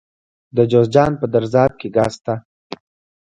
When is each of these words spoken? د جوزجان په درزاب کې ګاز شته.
د 0.55 0.57
جوزجان 0.71 1.11
په 1.21 1.25
درزاب 1.33 1.71
کې 1.79 1.87
ګاز 1.95 2.13
شته. 2.19 2.33